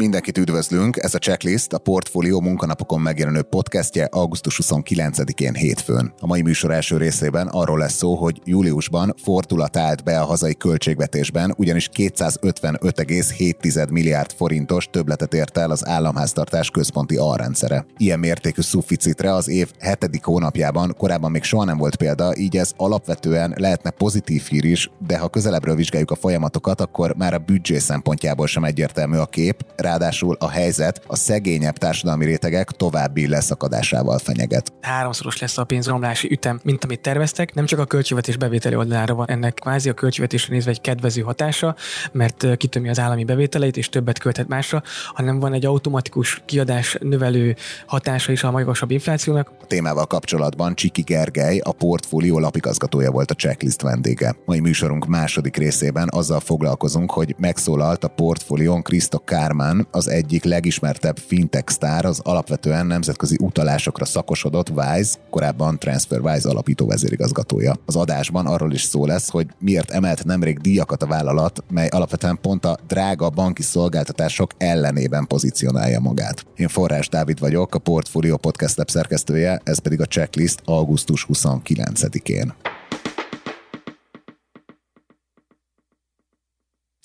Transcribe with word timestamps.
Mindenkit 0.00 0.38
üdvözlünk, 0.38 0.96
ez 0.96 1.14
a 1.14 1.18
checklist 1.18 1.72
a 1.72 1.78
Portfolio 1.78 2.40
munkanapokon 2.40 3.00
megjelenő 3.00 3.42
podcastje 3.42 4.04
augusztus 4.04 4.60
29-én 4.62 5.54
hétfőn. 5.54 6.12
A 6.20 6.26
mai 6.26 6.42
műsor 6.42 6.70
első 6.70 6.96
részében 6.96 7.46
arról 7.46 7.78
lesz 7.78 7.94
szó, 7.94 8.14
hogy 8.14 8.40
júliusban 8.44 9.14
fordulat 9.22 9.76
állt 9.76 10.04
be 10.04 10.20
a 10.20 10.24
hazai 10.24 10.54
költségvetésben, 10.54 11.54
ugyanis 11.56 11.88
255,7 11.96 13.90
milliárd 13.90 14.32
forintos 14.32 14.88
többletet 14.90 15.34
ért 15.34 15.58
el 15.58 15.70
az 15.70 15.86
államháztartás 15.86 16.70
központi 16.70 17.16
alrendszere. 17.16 17.86
Ilyen 17.96 18.18
mértékű 18.18 18.60
szuficitre 18.60 19.34
az 19.34 19.48
év 19.48 19.70
hetedik 19.78 20.24
hónapjában 20.24 20.94
korábban 20.98 21.30
még 21.30 21.42
soha 21.42 21.64
nem 21.64 21.78
volt 21.78 21.96
példa, 21.96 22.36
így 22.36 22.56
ez 22.56 22.72
alapvetően 22.76 23.54
lehetne 23.56 23.90
pozitív 23.90 24.42
hír 24.42 24.64
is, 24.64 24.90
de 25.06 25.18
ha 25.18 25.28
közelebbről 25.28 25.74
vizsgáljuk 25.74 26.10
a 26.10 26.16
folyamatokat, 26.16 26.80
akkor 26.80 27.14
már 27.16 27.34
a 27.34 27.38
büdzsé 27.38 27.78
szempontjából 27.78 28.46
sem 28.46 28.64
egyértelmű 28.64 29.16
a 29.16 29.26
kép, 29.26 29.64
ráadásul 29.88 30.36
a 30.38 30.48
helyzet 30.48 31.02
a 31.06 31.16
szegényebb 31.16 31.76
társadalmi 31.76 32.24
rétegek 32.24 32.70
további 32.70 33.28
leszakadásával 33.28 34.18
fenyeget. 34.18 34.72
Háromszoros 34.80 35.38
lesz 35.38 35.58
a 35.58 35.64
pénzromlási 35.64 36.30
ütem, 36.30 36.60
mint 36.62 36.84
amit 36.84 37.00
terveztek. 37.00 37.54
Nem 37.54 37.66
csak 37.66 37.78
a 37.78 37.84
költségvetés 37.84 38.36
bevételi 38.36 38.74
oldalára 38.74 39.14
van 39.14 39.28
ennek 39.28 39.54
kvázi 39.54 39.88
a 39.88 39.92
költségvetésre 39.92 40.54
nézve 40.54 40.70
egy 40.70 40.80
kedvező 40.80 41.22
hatása, 41.22 41.76
mert 42.12 42.56
kitömi 42.56 42.88
az 42.88 42.98
állami 42.98 43.24
bevételeit 43.24 43.76
és 43.76 43.88
többet 43.88 44.18
költhet 44.18 44.48
másra, 44.48 44.82
hanem 45.14 45.38
van 45.38 45.52
egy 45.52 45.66
automatikus 45.66 46.42
kiadás 46.44 46.96
növelő 47.00 47.56
hatása 47.86 48.32
is 48.32 48.42
a 48.42 48.50
magasabb 48.50 48.90
inflációnak. 48.90 49.52
A 49.60 49.66
témával 49.66 50.06
kapcsolatban 50.06 50.74
Csiki 50.74 51.02
Gergely, 51.02 51.58
a 51.58 51.72
portfólió 51.72 52.38
lapigazgatója 52.38 53.10
volt 53.10 53.30
a 53.30 53.34
checklist 53.34 53.82
vendége. 53.82 54.34
Mai 54.44 54.60
műsorunk 54.60 55.06
második 55.06 55.56
részében 55.56 56.08
azzal 56.10 56.40
foglalkozunk, 56.40 57.10
hogy 57.10 57.34
megszólalt 57.38 58.04
a 58.04 58.08
portfólión 58.08 58.82
Krisztok 58.82 59.24
Kármán, 59.24 59.77
az 59.90 60.08
egyik 60.08 60.44
legismertebb 60.44 61.18
fintech 61.18 61.72
sztár, 61.72 62.04
az 62.04 62.20
alapvetően 62.22 62.86
nemzetközi 62.86 63.36
utalásokra 63.40 64.04
szakosodott 64.04 64.70
Wise, 64.70 65.18
korábban 65.30 65.78
TransferWise 65.78 66.48
alapító 66.48 66.86
vezérigazgatója. 66.86 67.74
Az 67.86 67.96
adásban 67.96 68.46
arról 68.46 68.72
is 68.72 68.82
szó 68.82 69.06
lesz, 69.06 69.30
hogy 69.30 69.46
miért 69.58 69.90
emelt 69.90 70.24
nemrég 70.24 70.58
díjakat 70.58 71.02
a 71.02 71.06
vállalat, 71.06 71.64
mely 71.70 71.88
alapvetően 71.88 72.38
pont 72.40 72.64
a 72.64 72.78
drága 72.86 73.30
banki 73.30 73.62
szolgáltatások 73.62 74.50
ellenében 74.56 75.26
pozícionálja 75.26 76.00
magát. 76.00 76.46
Én 76.56 76.68
Forrás 76.68 77.08
Dávid 77.08 77.38
vagyok, 77.38 77.74
a 77.74 77.78
Portfolio 77.78 78.36
Podcast 78.36 78.76
Lab 78.76 78.90
szerkesztője, 78.90 79.60
ez 79.64 79.78
pedig 79.78 80.00
a 80.00 80.06
checklist 80.06 80.60
augusztus 80.64 81.26
29-én. 81.32 82.54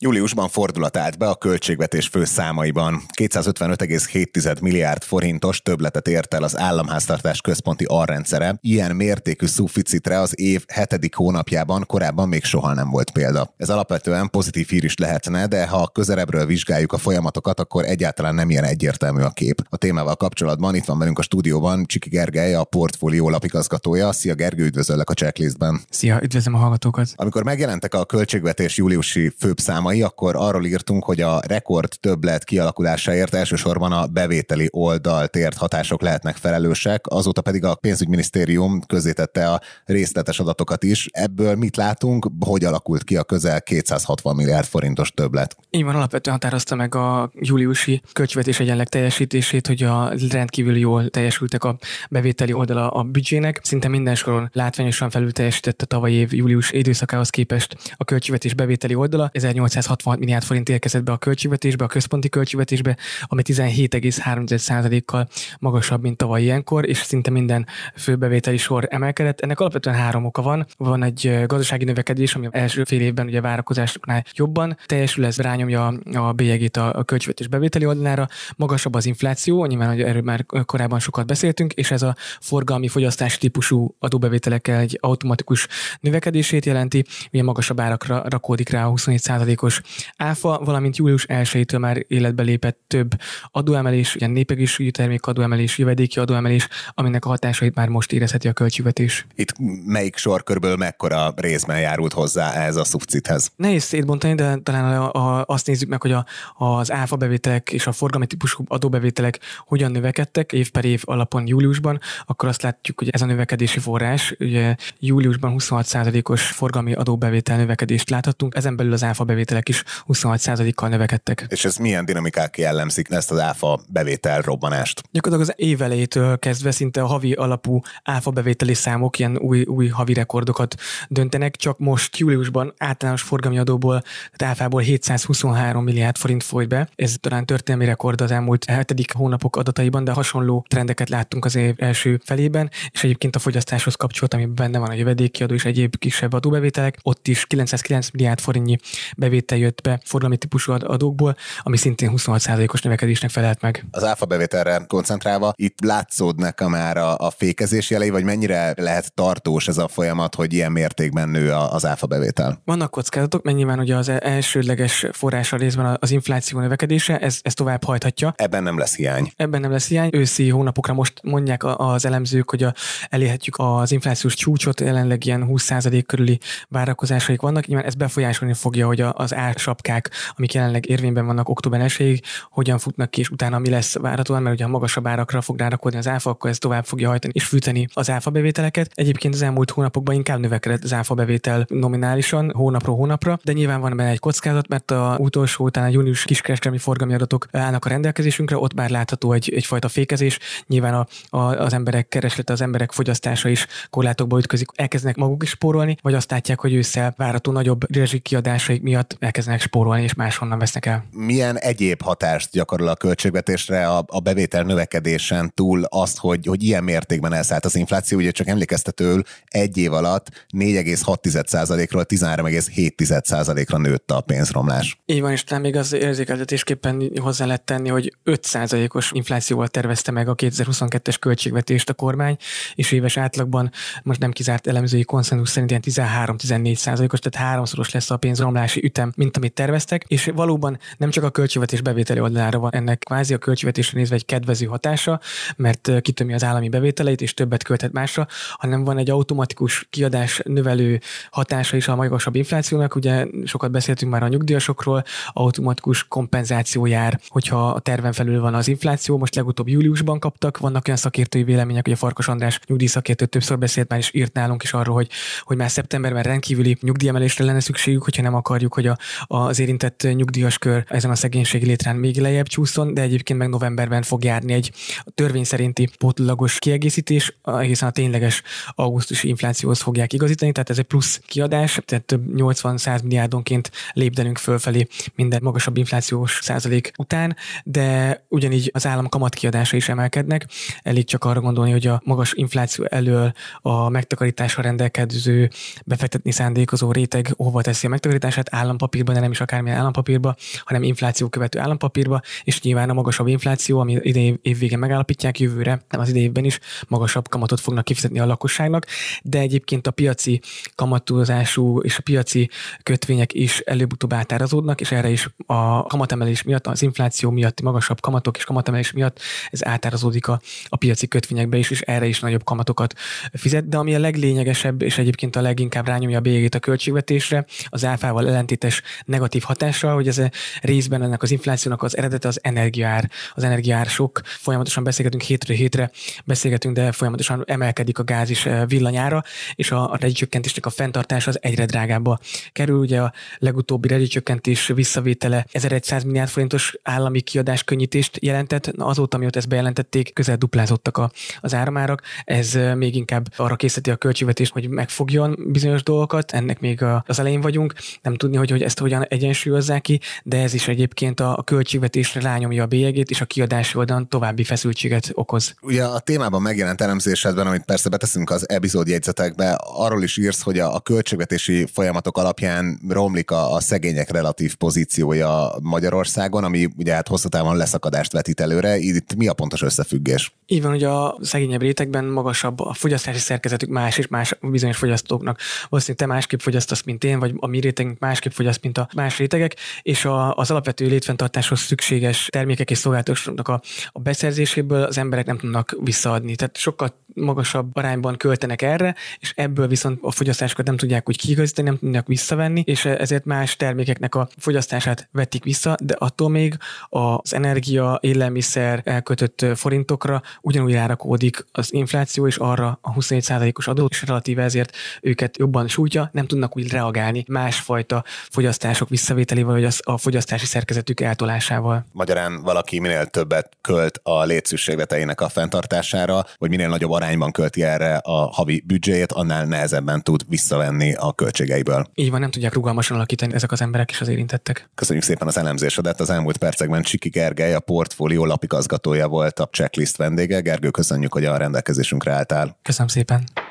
Júliusban 0.04 0.50
fordulat 0.50 0.98
állt 0.98 1.18
be 1.18 1.30
a 1.30 1.36
költségvetés 1.36 2.08
főszámaiban. 2.08 3.02
255,7 3.22 4.62
milliárd 4.62 5.04
forintos 5.04 5.62
többletet 5.62 6.08
ért 6.08 6.34
el 6.34 6.44
az 6.44 6.58
államháztartás 6.58 7.42
központi 7.42 7.86
arrendszere. 7.88 8.58
Ilyen 8.62 8.96
mértékű 8.96 9.46
szuficitre 9.46 10.20
az 10.20 10.40
év 10.40 10.64
hetedik 10.68 11.16
hónapjában 11.16 11.84
korábban 11.88 12.28
még 12.28 12.44
soha 12.44 12.74
nem 12.74 12.90
volt 12.90 13.12
példa. 13.12 13.54
Ez 13.58 13.70
alapvetően 13.70 14.30
pozitív 14.30 14.68
hír 14.68 14.84
is 14.84 14.98
lehetne, 14.98 15.48
de 15.48 15.68
ha 15.68 15.88
közelebbről 15.88 16.46
vizsgáljuk 16.46 16.94
a 16.94 16.98
folyamatokat, 16.98 17.60
akkor 17.60 17.86
egyáltalán 17.86 18.36
nem 18.36 18.50
ilyen 18.50 18.64
egyértelmű 18.64 19.22
a 19.22 19.30
kép. 19.30 19.62
A 19.70 19.78
témával 19.78 20.16
kapcsolatban 20.16 20.76
itt 20.76 20.86
van 20.86 21.00
velünk 21.00 21.20
a 21.20 21.22
stúdióban 21.22 21.86
Csiki 21.86 22.10
Gergely, 22.10 22.54
a 22.54 22.64
portfólió 22.64 23.30
lapigazgatója. 23.30 24.12
Szia 24.12 24.34
Gergő, 24.34 24.66
üdvözöllek 24.66 25.10
a 25.10 25.14
checklistben. 25.14 25.82
Szia, 25.90 26.20
üdvözlöm 26.24 26.54
a 26.54 26.58
hallgatókat. 26.58 27.08
Amikor 27.16 27.44
megjelentek 27.44 27.94
a 27.94 28.06
költségvetés 28.06 28.78
júliusi 28.78 29.34
főbb 29.40 29.60
számai, 29.60 29.92
számai, 29.94 30.02
akkor 30.02 30.36
arról 30.36 30.66
írtunk, 30.66 31.04
hogy 31.04 31.22
a 31.22 31.40
rekord 31.48 31.90
többlet 32.00 32.44
kialakulásáért 32.44 33.34
elsősorban 33.34 33.92
a 33.92 34.06
bevételi 34.06 34.68
oldalt 34.72 35.36
ért 35.36 35.58
hatások 35.58 36.02
lehetnek 36.02 36.36
felelősek, 36.36 37.06
azóta 37.08 37.42
pedig 37.42 37.64
a 37.64 37.76
pénzügyminisztérium 37.76 38.82
közzétette 38.82 39.52
a 39.52 39.62
részletes 39.86 40.40
adatokat 40.40 40.84
is. 40.84 41.10
Ebből 41.12 41.56
mit 41.56 41.76
látunk, 41.76 42.28
hogy 42.40 42.64
alakult 42.64 43.04
ki 43.04 43.16
a 43.16 43.24
közel 43.24 43.62
260 43.62 44.36
milliárd 44.36 44.66
forintos 44.66 45.12
többlet? 45.12 45.56
Így 45.70 45.84
van, 45.84 45.96
alapvetően 45.96 46.36
határozta 46.36 46.76
meg 46.76 46.96
a 46.96 47.32
júliusi 47.34 48.02
költségvetés 48.14 48.60
egyenleg 48.60 48.90
teljesítését, 48.90 49.68
hogy 49.68 49.84
a 49.84 50.14
rendkívül 50.30 50.78
jól 50.78 51.10
teljesültek 51.10 51.64
a 51.64 51.78
bevételi 52.10 52.54
oldala 52.54 52.90
a 52.90 53.04
büdzsének. 53.04 53.60
Szinte 53.64 53.88
minden 53.88 54.16
soron 54.16 54.50
látványosan 54.54 55.10
felül 55.10 55.32
teljesített 55.32 55.82
a 55.82 55.86
tavalyi 55.86 56.14
év 56.14 56.34
július 56.34 56.72
időszakához 56.72 57.30
képest 57.30 57.76
a 57.96 58.04
költségvetés 58.04 58.54
bevételi 58.54 58.96
oldala. 58.96 59.30
1800 59.34 59.83
166 59.84 60.20
milliárd 60.20 60.44
forint 60.44 60.70
érkezett 60.70 61.04
be 61.04 61.12
a 61.12 61.18
költségvetésbe, 61.18 61.84
a 61.84 61.88
központi 61.88 62.30
költségvetésbe, 62.30 62.98
ami 63.22 63.42
17,3%-kal 63.46 65.28
magasabb, 65.60 66.02
mint 66.02 66.18
tavaly 66.18 66.42
ilyenkor, 66.42 66.88
és 66.88 66.98
szinte 66.98 67.30
minden 67.32 67.68
főbevételi 67.96 68.58
sor 68.58 68.88
emelkedett. 68.90 69.40
Ennek 69.40 69.60
alapvetően 69.60 69.96
három 69.96 70.26
oka 70.26 70.42
van. 70.42 70.66
Van 70.78 71.04
egy 71.04 71.44
gazdasági 71.46 71.86
növekedés, 71.86 72.36
ami 72.36 72.48
első 72.52 72.84
fél 72.84 73.02
évben 73.02 73.26
ugye 73.26 73.42
várakozásoknál 73.42 74.26
jobban 74.34 74.78
teljesül, 74.86 75.26
ez 75.26 75.38
rányomja 75.38 75.88
a 76.14 76.32
bélyegét 76.32 76.78
a 76.78 77.04
költségvetés 77.06 77.48
bevételi 77.48 77.86
oldalára, 77.86 78.28
magasabb 78.56 78.96
az 78.96 79.06
infláció, 79.06 79.66
nyilván 79.66 79.90
hogy 79.90 80.02
erről 80.02 80.22
már 80.22 80.46
korábban 80.66 81.00
sokat 81.00 81.26
beszéltünk, 81.26 81.74
és 81.74 81.92
ez 81.92 82.02
a 82.02 82.16
forgalmi 82.40 82.88
fogyasztási 82.88 83.38
típusú 83.38 83.96
adóbevételekkel 84.00 84.80
egy 84.80 84.98
automatikus 85.02 85.68
növekedését 86.00 86.66
jelenti, 86.66 87.06
ugye 87.32 87.44
magasabb 87.44 87.80
árakra 87.80 88.24
rakódik 88.30 88.70
rá 88.70 88.86
a 88.86 88.92
27%-os 88.92 89.63
os 89.64 89.82
áfa, 90.18 90.62
valamint 90.64 90.98
július 90.98 91.26
1-től 91.30 91.80
már 91.80 92.06
életbe 92.08 92.44
lépett 92.44 92.80
több 92.88 93.12
adóemelés, 93.52 94.16
ugye 94.16 94.28
népegészségügyi 94.28 94.92
termék 94.92 95.26
adóemelés, 95.26 95.78
jövedéki 95.78 96.20
adóemelés, 96.20 96.68
aminek 96.94 97.26
a 97.26 97.30
hatásait 97.30 97.76
már 97.76 97.88
most 97.88 98.12
érezheti 98.12 98.48
a 98.48 98.54
költségvetés. 98.54 99.26
Itt 99.36 99.54
melyik 99.86 100.18
sorkörből 100.18 100.76
mekkora 100.76 101.34
részben 101.36 101.80
járult 101.80 102.14
hozzá 102.14 102.54
ez 102.54 102.76
a 102.76 102.84
szubcithez? 102.84 103.52
Nehéz 103.56 103.84
szétbontani, 103.84 104.36
de 104.36 104.58
talán 104.64 105.02
a, 105.02 105.14
a, 105.14 105.44
azt 105.48 105.68
nézzük 105.68 105.90
meg, 105.90 106.02
hogy 106.02 106.12
a, 106.12 106.26
az 106.54 106.92
áfa 106.92 107.16
bevételek 107.16 107.72
és 107.72 107.88
a 107.88 107.92
forgalmi 107.92 108.26
típusú 108.26 108.64
adóbevételek 108.68 109.40
hogyan 109.66 109.92
növekedtek 109.92 110.52
év 110.52 110.72
per 110.72 110.86
év 110.86 111.02
alapon 111.06 111.48
júliusban, 111.48 112.00
akkor 112.26 112.50
azt 112.50 112.62
látjuk, 112.62 113.00
hogy 113.00 113.10
ez 113.10 113.22
a 113.22 113.26
növekedési 113.26 113.80
forrás, 113.80 114.36
ugye 114.40 114.76
júliusban 115.00 115.56
26%-os 115.58 116.46
forgalmi 116.46 116.94
adóbevétel 116.94 117.58
növekedést 117.58 118.10
láthattunk, 118.10 118.56
ezen 118.56 118.76
belül 118.76 118.94
az 118.94 119.04
áfa 119.04 119.24
bevételek 119.24 119.53
bevételek 119.54 119.70
is 119.70 119.84
26%-kal 120.08 120.90
növekedtek. 120.90 121.46
És 121.48 121.66
ez 121.66 121.78
milyen 121.78 122.06
dinamikák 122.06 122.58
jellemzik 122.58 123.10
ezt 123.10 123.32
az 123.32 123.40
áfa 123.40 123.80
bevétel 123.88 124.42
robbanást? 124.42 125.02
Gyakorlatilag 125.12 125.56
az 125.58 125.66
év 125.66 125.82
elejétől 125.82 126.40
kezdve 126.40 126.72
szinte 126.72 127.02
a 127.02 127.06
havi 127.06 127.34
alapú 127.34 127.82
áfa 128.04 128.32
bevételi 128.32 128.74
számok 128.74 129.20
ilyen 129.20 129.38
új, 129.38 129.62
új 129.62 129.88
havi 129.88 130.14
rekordokat 130.14 130.76
döntenek, 131.08 131.56
csak 131.56 131.80
most 131.80 132.18
júliusban 132.18 132.74
általános 132.78 133.22
forgalmi 133.22 133.58
adóból, 133.58 134.02
tehát 134.36 134.54
áfából 134.54 134.82
723 134.82 135.84
milliárd 135.84 136.18
forint 136.18 136.44
folyt 136.44 136.68
be. 136.68 136.90
Ez 136.96 137.16
talán 137.20 137.46
történelmi 137.46 137.86
rekord 137.86 138.22
az 138.22 138.32
elmúlt 138.32 138.66
hetedik 138.66 139.14
hónapok 139.14 139.56
adataiban, 139.56 140.04
de 140.04 140.12
hasonló 140.12 140.66
trendeket 140.70 141.10
láttunk 141.10 141.46
az 141.46 141.56
év 141.56 141.74
első 141.78 142.22
felében, 142.26 142.70
és 142.92 143.04
egyébként 143.04 143.36
a 143.36 143.40
fogyasztáshoz 143.40 143.96
kapcsolat, 143.96 144.34
ami 144.34 144.46
benne 144.46 144.80
van 144.80 144.90
a 144.90 144.94
jövedéki 144.94 145.44
adó 145.44 145.54
és 145.54 145.66
egyéb 145.66 145.98
kisebb 145.98 146.34
adóbevételek, 146.34 146.98
ott 147.04 147.28
is 147.28 147.46
909 147.46 148.10
milliárd 148.12 148.40
forintnyi 148.40 148.78
bevétel 149.18 149.43
bevétel 149.44 149.58
jött 149.58 149.82
be 149.82 150.00
forgalmi 150.06 150.38
típusú 150.38 150.72
adókból, 150.72 151.36
ami 151.60 151.78
szintén 151.78 152.12
26%-os 152.16 152.82
növekedésnek 152.82 153.30
felelt 153.30 153.62
meg. 153.62 153.86
Az 153.92 154.04
áfa 154.04 154.26
bevételre 154.26 154.86
koncentrálva, 154.88 155.54
itt 155.56 155.84
látszódnak 155.84 156.60
a 156.60 156.70
már 156.70 156.98
a, 156.98 157.18
a 157.18 157.30
fékezés 157.30 157.90
jelei, 157.90 158.10
vagy 158.10 158.24
mennyire 158.24 158.74
lehet 158.78 159.14
tartós 159.14 159.68
ez 159.68 159.78
a 159.78 159.88
folyamat, 159.88 160.36
hogy 160.36 160.54
ilyen 160.54 160.72
mértékben 160.72 161.30
nő 161.30 161.52
az 161.52 161.86
áfa 161.86 162.08
bevétel? 162.08 162.62
Vannak 162.66 162.92
kockázatok, 162.92 163.44
mert 163.44 163.58
nyilván 163.58 163.80
ugye 163.80 163.96
az 163.96 164.10
elsődleges 164.10 165.06
forrása 165.12 165.58
részben 165.58 165.98
az 166.00 166.12
infláció 166.12 166.60
növekedése, 166.60 167.20
ez, 167.20 167.40
ez 167.42 167.54
tovább 167.54 167.84
hajthatja. 167.84 168.34
Ebben 168.36 168.64
nem 168.64 168.78
lesz 168.78 168.96
hiány. 168.96 169.32
Ebben 169.36 169.62
nem 169.62 169.72
lesz 169.72 169.88
hiány. 169.88 170.10
Őszi 170.12 170.50
hónapokra 170.50 170.94
most 170.94 171.20
mondják 171.24 171.64
az 171.64 172.06
elemzők, 172.06 172.50
hogy 172.50 172.64
a, 172.64 172.74
elérhetjük 173.10 173.56
az 173.58 173.92
inflációs 173.92 174.34
csúcsot, 174.34 174.80
jelenleg 174.80 175.26
ilyen 175.26 175.46
20% 175.50 176.04
körüli 176.06 176.40
várakozásaik 176.70 177.42
vannak. 177.42 177.66
Nyilván 177.66 177.86
ez 177.86 177.96
befolyásolni 177.96 178.54
fogja, 178.54 178.88
hogy 178.88 179.02
az 179.02 179.33
az 179.34 179.40
ársapkák, 179.40 180.10
amik 180.36 180.54
jelenleg 180.54 180.90
érvényben 180.90 181.26
vannak 181.26 181.50
október 181.50 181.82
1 181.82 182.24
hogyan 182.50 182.78
futnak 182.78 183.12
ki, 183.12 183.20
és 183.20 183.30
utána 183.30 183.60
mi 183.60 183.70
lesz 183.70 183.98
várhatóan, 183.98 184.42
mert 184.42 184.56
ugye 184.56 184.66
a 184.66 184.68
magasabb 184.68 185.08
árakra 185.08 185.42
fog 185.42 185.60
rárakodni 185.60 185.98
az 185.98 186.08
áfa, 186.08 186.30
akkor 186.30 186.50
ez 186.50 186.58
tovább 186.58 186.86
fogja 186.86 187.10
hajtani 187.10 187.34
és 187.36 187.46
fűteni 187.46 187.88
az 187.94 188.10
áfa 188.10 188.30
bevételeket. 188.30 188.92
Egyébként 188.94 189.34
az 189.34 189.42
elmúlt 189.42 189.70
hónapokban 189.70 190.16
inkább 190.16 190.40
növekedett 190.40 190.84
az 190.84 190.94
áfa 190.94 191.14
bevétel 191.14 191.66
nominálisan, 191.70 192.52
hónapról 192.56 192.96
hónapra, 192.96 193.40
de 193.44 193.52
nyilván 193.52 193.82
van 193.82 193.96
benne 193.96 194.10
egy 194.10 194.20
kockázat, 194.20 194.68
mert 194.68 194.92
a 194.92 195.16
utolsó 195.20 195.66
után 195.66 195.84
a 195.84 195.88
június 195.88 196.24
kiskereskedelmi 196.24 196.78
forgalmi 196.78 197.14
adatok 197.14 197.48
állnak 197.52 197.86
a 197.86 197.90
rendelkezésünkre, 197.90 198.58
ott 198.58 198.74
már 198.74 198.90
látható 198.90 199.32
egy, 199.32 199.54
egyfajta 199.56 199.88
fékezés. 199.88 200.40
Nyilván 200.68 200.94
a, 200.94 201.08
a, 201.38 201.40
az 201.40 201.74
emberek 201.74 202.08
kereslete, 202.08 202.54
az 202.54 202.62
emberek 202.62 202.92
fogyasztása 202.92 203.50
is 203.50 203.68
korlátokba 203.90 204.38
ütközik, 204.38 204.68
elkezdenek 204.76 205.18
maguk 205.18 205.44
is 205.44 205.50
spórolni, 205.50 205.98
vagy 206.02 206.14
azt 206.14 206.32
látják, 206.32 206.60
hogy 206.60 206.74
ősszel 206.74 207.14
várható 207.18 207.52
nagyobb 207.52 207.96
rezsi 207.96 208.20
kiadásaik 208.20 208.82
miatt 208.82 209.18
elkezdenek 209.24 209.62
spórolni, 209.62 210.04
és 210.04 210.14
máshonnan 210.14 210.60
vesznek 210.60 210.86
el. 210.86 211.06
Milyen 211.12 211.58
egyéb 211.58 212.02
hatást 212.02 212.50
gyakorol 212.52 212.88
a 212.88 212.96
költségvetésre 212.96 213.88
a, 213.88 214.04
a 214.08 214.20
bevétel 214.20 214.64
növekedésen 214.64 215.52
túl 215.54 215.84
azt, 215.84 216.18
hogy, 216.18 216.46
hogy 216.46 216.64
ilyen 216.64 216.84
mértékben 216.84 217.34
elszállt 217.34 217.66
az 217.66 217.76
infláció, 217.76 218.18
ugye 218.18 218.32
csak 218.32 218.48
emlékeztetőül 218.48 219.24
egy 219.46 219.78
év 219.78 219.94
alatt 219.94 220.46
4,6%-ról 220.58 222.06
13,7%-ra 222.06 223.78
nőtt 223.78 224.12
a 224.12 224.22
pénzromlás. 224.22 225.02
Így 225.06 225.22
van, 225.22 225.32
és 225.32 225.44
talán 225.44 225.62
még 225.62 225.76
az 225.76 225.94
érzékeltetésképpen 225.94 227.12
hozzá 227.22 227.46
lehet 227.46 227.62
tenni, 227.62 227.90
hogy 227.90 228.14
5%-os 228.26 229.12
inflációval 229.14 229.68
tervezte 229.68 230.12
meg 230.12 230.28
a 230.28 230.36
2022-es 230.36 231.16
költségvetést 231.20 231.90
a 231.90 231.94
kormány, 231.94 232.38
és 232.76 232.92
éves 232.92 233.18
átlagban 233.18 233.72
most 234.04 234.20
nem 234.20 234.32
kizárt 234.32 234.68
elemzői 234.68 235.04
konszenzus 235.04 235.50
szerint 235.50 235.70
ilyen 235.70 236.10
13-14 236.38 236.76
százalékos, 236.76 237.20
tehát 237.20 237.50
háromszoros 237.50 237.92
lesz 237.92 238.10
a 238.10 238.18
pénzromlási 238.18 238.84
ütem, 238.84 239.13
mint 239.16 239.38
amit 239.38 239.54
terveztek, 239.54 240.04
és 240.08 240.32
valóban 240.36 240.80
nem 240.98 241.10
csak 241.10 241.24
a 241.24 241.30
költségvetés 241.30 241.82
bevételi 241.82 242.20
oldalára 242.20 242.60
van 242.60 242.72
ennek 242.74 243.00
kvázi 243.00 243.34
a 243.34 243.38
költségvetésre 243.38 243.98
nézve 243.98 244.16
egy 244.16 244.26
kedvező 244.26 244.66
hatása, 244.66 245.20
mert 245.56 245.92
kitömi 246.02 246.34
az 246.34 246.44
állami 246.44 246.70
bevételeit 246.70 247.22
és 247.22 247.34
többet 247.34 247.64
költhet 247.64 247.92
másra, 247.92 248.28
hanem 248.52 248.84
van 248.84 248.98
egy 248.98 249.10
automatikus 249.10 249.88
kiadás 249.90 250.42
növelő 250.46 251.00
hatása 251.32 251.76
is 251.78 251.88
a 251.88 251.96
magasabb 251.96 252.36
inflációnak. 252.36 252.96
Ugye 252.96 253.26
sokat 253.46 253.72
beszéltünk 253.72 254.12
már 254.12 254.24
a 254.24 254.28
nyugdíjasokról, 254.28 255.04
automatikus 255.34 256.08
kompenzáció 256.08 256.86
jár, 256.86 257.20
hogyha 257.28 257.70
a 257.70 257.80
terven 257.80 258.12
felül 258.12 258.42
van 258.42 258.54
az 258.54 258.68
infláció. 258.68 259.18
Most 259.18 259.36
legutóbb 259.36 259.68
júliusban 259.68 260.20
kaptak, 260.20 260.58
vannak 260.58 260.88
olyan 260.88 261.00
szakértői 261.00 261.44
vélemények, 261.44 261.84
hogy 261.84 261.94
a 261.94 261.98
Farkas 261.98 262.28
András 262.28 262.60
nyugdíjszakértő 262.68 263.26
többször 263.26 263.58
beszélt 263.58 263.90
már 263.90 264.00
is 264.00 264.14
írt 264.14 264.34
nálunk 264.34 264.64
is 264.64 264.74
arról, 264.74 264.96
hogy, 264.96 265.10
hogy 265.42 265.58
már 265.58 265.70
szeptemberben 265.70 266.24
rendkívüli 266.24 266.78
nyugdíjemelésre 266.82 267.46
lenne 267.46 267.60
szükségük, 267.60 268.04
hogyha 268.04 268.22
nem 268.22 268.36
akarjuk, 268.36 268.74
hogy 268.74 268.88
a, 268.88 268.98
az 269.28 269.60
érintett 269.60 270.08
nyugdíjas 270.14 270.58
kör 270.58 270.84
ezen 270.88 271.12
a 271.12 271.16
szegénységi 271.16 271.66
létrán 271.66 271.96
még 271.96 272.18
lejjebb 272.18 272.48
csúszon, 272.48 272.94
de 272.94 273.02
egyébként 273.02 273.40
meg 273.40 273.50
novemberben 273.50 274.02
fog 274.02 274.24
járni 274.24 274.54
egy 274.54 274.72
törvény 275.16 275.44
szerinti 275.44 275.90
pótlagos 275.98 276.60
kiegészítés, 276.60 277.38
egészen 277.44 277.90
a 277.90 277.92
tényleges 277.92 278.42
augusztusi 278.76 279.28
inflációhoz 279.28 279.82
fogják 279.82 280.14
igazítani, 280.14 280.52
tehát 280.52 280.70
ez 280.70 280.78
egy 280.78 280.86
plusz 280.86 281.22
kiadás, 281.26 281.80
tehát 281.86 282.06
több 282.06 282.24
80-100 282.36 283.04
milliárdonként 283.04 283.72
lépdenünk 283.94 284.38
fölfelé 284.38 284.88
minden 285.16 285.40
magasabb 285.44 285.78
inflációs 285.78 286.40
százalék 286.42 286.92
után, 286.98 287.36
de 287.64 288.18
ugyanígy 288.28 288.70
az 288.74 288.88
állam 288.88 289.10
kamatkiadása 289.10 289.76
is 289.76 289.90
emelkednek. 289.90 290.46
Elég 290.84 291.06
csak 291.06 291.26
arra 291.26 291.42
gondolni, 291.42 291.72
hogy 291.72 291.88
a 291.88 292.02
magas 292.06 292.34
infláció 292.34 292.86
elől 292.90 293.32
a 293.62 293.90
megtakarításra 293.90 294.62
rendelkező 294.62 295.50
befektetni 295.86 296.32
szándékozó 296.32 296.92
réteg 296.92 297.34
hova 297.38 297.62
teszi 297.62 297.86
a 297.86 297.90
megtakarítását 297.90 298.54
állampapírban, 298.94 299.14
de 299.14 299.22
nem 299.22 299.32
is 299.32 299.42
akármilyen 299.42 299.78
állampapírba, 299.78 300.36
hanem 300.64 300.84
infláció 300.84 301.30
követő 301.30 301.60
állampapírba, 301.60 302.22
és 302.44 302.62
nyilván 302.62 302.90
a 302.90 302.94
magasabb 302.94 303.28
infláció, 303.28 303.80
ami 303.80 304.00
idei 304.02 304.40
év 304.42 304.58
végén 304.58 304.80
megállapítják 304.80 305.40
jövőre, 305.40 305.82
nem 305.90 306.02
az 306.02 306.10
idei 306.10 306.22
évben 306.22 306.46
is 306.46 306.60
magasabb 306.88 307.28
kamatot 307.28 307.60
fognak 307.60 307.84
kifizetni 307.84 308.20
a 308.20 308.26
lakosságnak, 308.26 308.86
de 309.24 309.40
egyébként 309.40 309.88
a 309.88 309.92
piaci 309.92 310.42
kamatozású 310.76 311.80
és 311.80 311.98
a 311.98 312.02
piaci 312.02 312.50
kötvények 312.84 313.34
is 313.34 313.60
előbb-utóbb 313.60 314.14
átárazódnak, 314.14 314.82
és 314.82 314.92
erre 314.92 315.10
is 315.10 315.30
a 315.46 315.84
kamatemelés 315.84 316.44
miatt, 316.44 316.68
az 316.68 316.82
infláció 316.82 317.30
miatt, 317.30 317.62
magasabb 317.62 318.00
kamatok 318.00 318.38
és 318.38 318.44
kamatemelés 318.44 318.92
miatt 318.92 319.20
ez 319.50 319.66
átárazódik 319.66 320.28
a, 320.28 320.42
a 320.70 320.76
piaci 320.76 321.08
kötvényekbe 321.08 321.58
is, 321.58 321.70
és 321.72 321.82
erre 321.82 322.06
is 322.06 322.20
nagyobb 322.20 322.44
kamatokat 322.44 322.94
fizet. 323.34 323.68
De 323.68 323.78
ami 323.78 323.96
a 323.96 324.00
leglényegesebb, 324.00 324.82
és 324.82 324.98
egyébként 324.98 325.36
a 325.36 325.42
leginkább 325.42 325.88
rányomja 325.88 326.18
a 326.18 326.22
bélyegét 326.22 326.56
a 326.56 326.60
költségvetésre, 326.60 327.46
az 327.70 327.86
áfával 327.86 328.28
ellentétes 328.28 328.73
negatív 329.06 329.42
hatással, 329.44 329.94
hogy 329.94 330.08
ez 330.08 330.18
a 330.18 330.30
részben 330.62 331.02
ennek 331.02 331.22
az 331.22 331.32
inflációnak 331.32 331.84
az 331.84 331.98
eredete 331.98 332.28
az 332.28 332.40
energiaár. 332.42 333.10
Az 333.34 333.44
energiaár 333.44 333.86
sok, 333.86 334.22
folyamatosan 334.26 334.84
beszélgetünk 334.84 335.24
hétről 335.24 335.58
hétre, 335.58 335.92
beszélgetünk, 336.26 336.76
de 336.76 336.92
folyamatosan 336.92 337.44
emelkedik 337.48 338.00
a 338.00 338.04
gáz 338.04 338.30
is 338.30 338.46
eh, 338.46 338.68
villanyára, 338.68 339.24
és 339.56 339.72
a, 339.72 339.92
a 339.92 339.98
rezsicsökkentésnek 339.98 340.66
a 340.66 340.70
fenntartása 340.70 341.30
az 341.30 341.38
egyre 341.42 341.66
drágábbá 341.66 342.20
kerül. 342.52 342.78
Ugye 342.78 343.02
a 343.02 343.14
legutóbbi 343.38 343.88
rezsicsökkentés 343.88 344.68
visszavétele 344.68 345.46
1100 345.52 346.04
milliárd 346.04 346.30
forintos 346.30 346.78
állami 346.84 347.22
kiadás 347.22 347.64
könnyítést 347.64 348.18
jelentett, 348.22 348.72
Na, 348.76 348.86
azóta, 348.86 349.18
mióta 349.18 349.38
ezt 349.38 349.48
bejelentették, 349.48 350.14
közel 350.14 350.36
duplázottak 350.36 350.98
a, 350.98 351.12
az 351.40 351.54
áramárak. 351.54 352.02
Ez 352.24 352.56
eh, 352.56 352.76
még 352.76 352.96
inkább 352.96 353.28
arra 353.36 353.56
készíti 353.56 353.92
a 353.92 353.96
költségvetést, 353.96 354.52
hogy 354.52 354.70
megfogjon 354.70 355.36
bizonyos 355.48 355.84
dolgokat, 355.84 356.32
ennek 356.32 356.60
még 356.60 356.84
az 357.06 357.20
elején 357.20 357.42
vagyunk, 357.42 357.74
nem 358.02 358.16
tudni, 358.16 358.38
hogy, 358.38 358.50
hogy 358.50 358.63
ezt 358.64 358.80
hogyan 358.80 359.06
egyensúlyozzák 359.08 359.82
ki, 359.82 360.00
de 360.24 360.42
ez 360.42 360.54
is 360.54 360.68
egyébként 360.68 361.20
a, 361.20 361.38
a 361.38 361.44
költségvetésre 361.44 362.22
rányomja 362.22 362.64
a 362.64 362.66
bélyegét, 362.66 363.10
és 363.10 363.22
a 363.22 363.26
kiadási 363.26 363.78
oldalon 363.78 364.10
további 364.10 364.44
feszültséget 364.44 365.12
okoz. 365.14 365.56
Ugye 365.62 365.84
a 365.84 366.00
témában 366.00 366.42
megjelent 366.42 366.82
elemzésedben, 366.82 367.48
amit 367.48 367.64
persze 367.64 367.90
beteszünk 367.90 368.30
az 368.30 368.50
epizódjegyzetekbe, 368.50 369.58
arról 369.60 370.04
is 370.04 370.18
írsz, 370.18 370.42
hogy 370.42 370.60
a, 370.60 370.76
a 370.76 370.80
költségvetési 370.80 371.66
folyamatok 371.74 372.18
alapján 372.18 372.80
romlik 372.88 373.32
a, 373.32 373.54
a 373.54 373.60
szegények 373.60 374.12
relatív 374.12 374.56
pozíciója 374.56 375.56
Magyarországon, 375.62 376.44
ami 376.44 376.68
ugye 376.78 376.94
hát 376.94 377.08
hosszú 377.08 377.28
távon 377.30 377.58
leszakadást 377.58 378.12
vetít 378.12 378.40
előre. 378.40 378.78
Itt 378.78 379.16
mi 379.16 379.28
a 379.28 379.34
pontos 379.34 379.62
összefüggés? 379.62 380.34
Így 380.46 380.62
van, 380.62 380.72
hogy 380.72 380.84
a 380.84 381.18
szegényebb 381.22 381.62
rétegben 381.62 382.06
magasabb 382.06 382.60
a 382.60 382.74
fogyasztási 382.74 383.20
szerkezetük 383.20 383.70
más 383.70 383.98
és 383.98 384.08
más 384.08 384.38
bizonyos 384.42 384.78
fogyasztóknak. 384.78 385.40
Valószínűleg 385.70 386.08
te 386.08 386.14
másképp 386.14 386.40
fogyasztasz, 386.40 386.84
mint 386.84 387.04
én, 387.04 387.20
vagy 387.20 387.34
a 387.36 387.48
mi 387.48 387.60
rétegünk 387.60 388.00
másképp 388.00 388.32
fogyaszt, 388.32 388.53
mint 388.62 388.78
a 388.78 388.90
más 388.96 389.18
rétegek, 389.18 389.56
és 389.82 390.06
a, 390.06 390.36
az 390.36 390.52
alapvető 390.52 390.88
létfenntartáshoz 390.88 391.60
szükséges 391.60 392.28
termékek 392.32 392.72
és 392.72 392.78
szolgáltatásoknak 392.78 393.48
a, 393.48 393.62
a 393.92 394.00
beszerzéséből 394.00 394.84
az 394.84 394.98
emberek 394.98 395.26
nem 395.26 395.38
tudnak 395.38 395.76
visszaadni. 395.82 396.36
Tehát 396.36 396.58
sokkal 396.58 397.02
magasabb 397.14 397.76
arányban 397.76 398.18
költenek 398.18 398.62
erre, 398.62 398.96
és 399.20 399.34
ebből 399.36 399.68
viszont 399.68 400.00
a 400.02 400.12
fogyasztásokat 400.12 400.66
nem 400.66 400.78
tudják 400.78 401.10
úgy 401.10 401.18
kiigazítani, 401.18 401.68
nem 401.68 401.78
tudják 401.78 402.08
visszavenni, 402.08 402.64
és 402.66 402.86
ezért 402.86 403.26
más 403.26 403.56
termékeknek 403.56 404.16
a 404.16 404.28
fogyasztását 404.38 405.08
vetik 405.12 405.44
vissza, 405.44 405.76
de 405.84 405.96
attól 405.98 406.30
még 406.30 406.58
az 406.90 407.34
energia, 407.34 408.00
élelmiszer 408.02 408.82
elkötött 408.84 409.46
forintokra 409.56 410.22
ugyanúgy 410.42 410.74
rárakódik 410.74 411.46
az 411.52 411.74
infláció, 411.74 412.28
és 412.28 412.38
arra 412.38 412.80
a 412.82 412.94
27%-os 412.94 413.68
adó, 413.68 413.86
és 413.90 414.04
relatíve 414.06 414.44
ezért 414.44 414.76
őket 415.02 415.38
jobban 415.38 415.68
sújtja, 415.68 416.10
nem 416.12 416.26
tudnak 416.26 416.58
úgy 416.58 416.72
reagálni 416.72 417.24
másfajta 417.28 418.04
fogyasztások 418.44 418.90
visszavételével, 418.90 419.54
vagy 419.54 419.76
a 419.80 419.98
fogyasztási 419.98 420.46
szerkezetük 420.46 421.00
eltolásával. 421.00 421.86
Magyarán 421.92 422.42
valaki 422.42 422.80
minél 422.80 423.06
többet 423.06 423.50
költ 423.62 424.00
a 424.04 424.24
létszükségleteinek 424.24 425.22
a 425.22 425.30
fenntartására, 425.30 426.26
vagy 426.38 426.50
minél 426.50 426.68
nagyobb 426.68 426.92
arányban 426.92 427.32
költi 427.32 427.64
erre 427.64 427.96
a 427.96 428.12
havi 428.12 428.64
büdzséjét, 428.66 429.12
annál 429.12 429.46
nehezebben 429.46 430.04
tud 430.04 430.22
visszavenni 430.28 430.94
a 430.94 431.14
költségeiből. 431.14 431.88
Így 431.94 432.12
van, 432.12 432.20
nem 432.20 432.32
tudják 432.32 432.54
rugalmasan 432.54 432.96
alakítani 432.98 433.34
ezek 433.34 433.52
az 433.52 433.62
emberek 433.62 433.92
és 433.92 434.02
az 434.02 434.08
érintettek. 434.08 434.70
Köszönjük 434.76 435.06
szépen 435.06 435.28
az 435.28 435.38
elemzésedet. 435.38 436.00
Az 436.00 436.10
elmúlt 436.10 436.38
percekben 436.38 436.82
Csiki 436.82 437.10
Gergely, 437.10 437.54
a 437.54 437.60
portfólió 437.60 438.26
lapigazgatója 438.26 439.08
volt 439.08 439.40
a 439.40 439.48
checklist 439.52 439.98
vendége. 439.98 440.40
Gergő, 440.40 440.70
köszönjük, 440.70 441.14
hogy 441.14 441.26
a 441.26 441.38
rendelkezésünkre 441.38 442.12
álltál. 442.12 442.58
Köszönöm 442.62 442.88
szépen. 442.88 443.43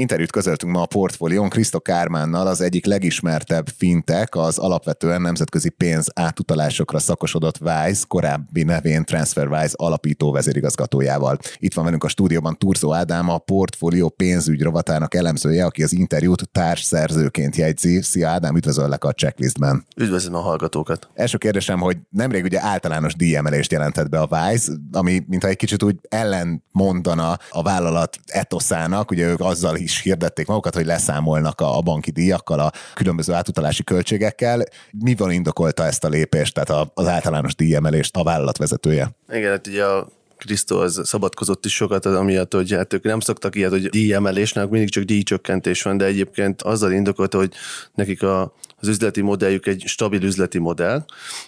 Interjút 0.00 0.30
közöltünk 0.30 0.72
ma 0.72 0.82
a 0.82 0.86
portfólión 0.86 1.48
Krisztok 1.48 1.82
Kármánnal, 1.82 2.46
az 2.46 2.60
egyik 2.60 2.86
legismertebb 2.86 3.68
fintek, 3.76 4.34
az 4.34 4.58
alapvetően 4.58 5.20
nemzetközi 5.20 5.68
pénz 5.68 6.10
átutalásokra 6.14 6.98
szakosodott 6.98 7.60
Wise, 7.60 8.04
korábbi 8.08 8.62
nevén 8.62 9.04
TransferWise 9.04 9.74
alapító 9.76 10.32
vezérigazgatójával. 10.32 11.38
Itt 11.58 11.74
van 11.74 11.84
velünk 11.84 12.04
a 12.04 12.08
stúdióban 12.08 12.56
Turzó 12.58 12.94
Ádám, 12.94 13.28
a 13.28 13.38
portfólió 13.38 14.08
pénzügy 14.08 14.62
rovatának 14.62 15.14
elemzője, 15.14 15.64
aki 15.64 15.82
az 15.82 15.92
interjút 15.92 16.48
társszerzőként 16.52 17.56
jegyzi. 17.56 18.02
Szia 18.02 18.28
Ádám, 18.28 18.56
üdvözöllek 18.56 19.04
a 19.04 19.12
checklistben. 19.12 19.84
Üdvözlöm 19.96 20.34
a 20.34 20.40
hallgatókat. 20.40 21.08
Első 21.14 21.38
kérdésem, 21.38 21.80
hogy 21.80 21.96
nemrég 22.10 22.44
ugye 22.44 22.62
általános 22.62 23.14
díjemelést 23.14 23.72
jelentett 23.72 24.08
be 24.08 24.20
a 24.20 24.28
Wise, 24.30 24.72
ami 24.92 25.24
mintha 25.26 25.48
egy 25.48 25.56
kicsit 25.56 25.82
úgy 25.82 25.96
ellen 26.08 26.62
mondana 26.72 27.38
a 27.50 27.62
vállalat 27.62 28.18
etoszának, 28.26 29.10
ugye 29.10 29.26
ők 29.26 29.40
azzal 29.40 29.76
is 29.76 29.89
is 29.90 30.00
hirdették 30.02 30.46
magukat, 30.46 30.74
hogy 30.74 30.86
leszámolnak 30.86 31.60
a, 31.60 31.80
banki 31.80 32.10
díjakkal, 32.10 32.58
a 32.58 32.72
különböző 32.94 33.32
átutalási 33.32 33.84
költségekkel. 33.84 34.64
Mi 34.90 35.14
van 35.14 35.30
indokolta 35.30 35.84
ezt 35.84 36.04
a 36.04 36.08
lépést, 36.08 36.54
tehát 36.54 36.90
az 36.94 37.06
általános 37.06 37.54
díjemelést 37.54 38.16
a 38.16 38.22
vállalat 38.22 38.56
vezetője? 38.56 39.10
Igen, 39.28 39.50
hát 39.50 39.66
ugye 39.66 39.84
a 39.84 40.08
Krisztó 40.40 40.78
az 40.78 41.00
szabadkozott 41.04 41.64
is 41.64 41.74
sokat 41.74 42.06
az 42.06 42.14
amiatt, 42.14 42.54
hogy 42.54 42.72
hát 42.72 42.92
ők 42.92 43.02
nem 43.02 43.20
szoktak 43.20 43.56
ilyet, 43.56 43.70
hogy 43.70 43.88
díjemelésnek 43.88 44.68
mindig 44.68 44.90
csak 44.90 45.04
díjcsökkentés 45.04 45.82
van, 45.82 45.96
de 45.96 46.04
egyébként 46.04 46.62
azzal 46.62 46.92
indokolta, 46.92 47.38
hogy 47.38 47.52
nekik 47.94 48.22
a, 48.22 48.54
az 48.76 48.88
üzleti 48.88 49.20
modelljük 49.20 49.66
egy 49.66 49.82
stabil 49.86 50.22
üzleti 50.22 50.58
modell, 50.58 51.04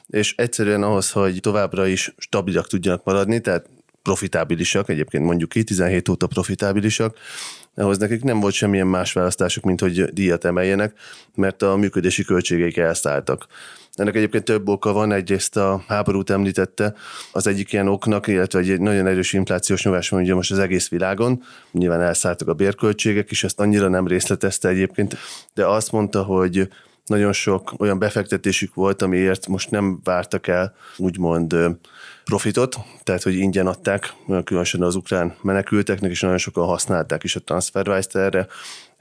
és 0.07 0.35
egyszerűen 0.37 0.83
ahhoz, 0.83 1.11
hogy 1.11 1.41
továbbra 1.41 1.87
is 1.87 2.15
stabilak 2.19 2.67
tudjanak 2.67 3.05
maradni, 3.05 3.41
tehát 3.41 3.67
profitábilisak, 4.03 4.89
egyébként 4.89 5.25
mondjuk 5.25 5.49
ki, 5.49 5.65
17 5.65 6.09
óta 6.09 6.27
profitábilisak, 6.27 7.17
ahhoz 7.75 7.99
nekik 7.99 8.23
nem 8.23 8.41
volt 8.41 8.55
semmilyen 8.55 8.87
más 8.87 9.13
választásuk, 9.13 9.65
mint 9.65 9.81
hogy 9.81 10.05
díjat 10.05 10.45
emeljenek, 10.45 10.95
mert 11.35 11.63
a 11.63 11.77
működési 11.77 12.25
költségeik 12.25 12.77
elszálltak. 12.77 13.47
Ennek 13.95 14.15
egyébként 14.15 14.45
több 14.45 14.69
oka 14.69 14.93
van, 14.93 15.13
egyrészt 15.13 15.57
a 15.57 15.85
háborút 15.89 16.31
említette, 16.31 16.95
az 17.33 17.47
egyik 17.47 17.73
ilyen 17.73 17.89
oknak, 17.89 18.27
illetve 18.27 18.59
egy 18.59 18.81
nagyon 18.81 19.07
erős 19.07 19.33
inflációs 19.33 19.85
nyomás 19.85 20.09
van 20.09 20.21
ugye 20.21 20.35
most 20.35 20.51
az 20.51 20.59
egész 20.59 20.89
világon, 20.89 21.43
nyilván 21.73 22.01
elszálltak 22.01 22.49
a 22.49 22.55
bérköltségek 22.55 23.31
is, 23.31 23.45
ezt 23.45 23.61
annyira 23.61 23.89
nem 23.89 24.07
részletezte 24.07 24.69
egyébként, 24.69 25.17
de 25.55 25.67
azt 25.67 25.93
mondta, 25.93 26.23
hogy 26.23 26.69
nagyon 27.07 27.33
sok 27.33 27.75
olyan 27.79 27.99
befektetésük 27.99 28.75
volt, 28.75 29.03
amiért 29.03 29.47
most 29.47 29.71
nem 29.71 30.01
vártak 30.05 30.47
el 30.47 30.75
úgymond 30.97 31.57
profitot, 32.25 32.77
tehát 33.03 33.23
hogy 33.23 33.35
ingyen 33.35 33.67
adták, 33.67 34.15
különösen 34.45 34.83
az 34.83 34.95
ukrán 34.95 35.35
menekülteknek, 35.43 36.11
és 36.11 36.21
nagyon 36.21 36.39
sokan 36.39 36.67
használták 36.67 37.25
is 37.25 37.37
a 37.37 37.41
TransferWise-t 37.41 38.17
erre, 38.17 38.47